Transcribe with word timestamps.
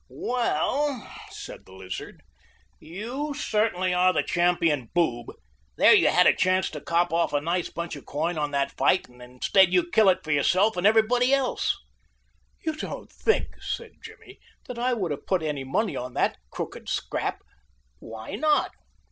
"Well," 0.09 1.07
said 1.29 1.67
the 1.67 1.73
Lizard, 1.73 2.23
"you 2.79 3.35
certainly 3.35 3.93
are 3.93 4.11
the 4.11 4.23
champion 4.23 4.89
boob. 4.95 5.27
There 5.77 5.93
you 5.93 6.07
had 6.07 6.25
a 6.25 6.35
chance 6.35 6.71
to 6.71 6.81
cop 6.81 7.13
off 7.13 7.33
a 7.33 7.39
nice 7.39 7.69
bunch 7.69 7.95
of 7.95 8.07
coin 8.07 8.35
on 8.35 8.49
that 8.49 8.71
fight 8.75 9.07
and 9.07 9.21
instead 9.21 9.71
you 9.73 9.87
kill 9.91 10.09
it 10.09 10.23
for 10.23 10.31
yourself 10.31 10.75
and 10.75 10.87
everybody 10.87 11.35
else." 11.35 11.77
"You 12.65 12.73
don't 12.75 13.11
think," 13.11 13.61
said 13.61 13.91
Jimmy, 14.03 14.39
"that 14.67 14.79
I 14.79 14.95
would 14.95 15.11
have 15.11 15.27
put 15.27 15.43
any 15.43 15.63
money 15.63 15.95
on 15.95 16.15
that 16.15 16.37
crooked 16.49 16.89
scrap." 16.89 17.43
"Why 17.99 18.33
not?" 18.33 18.71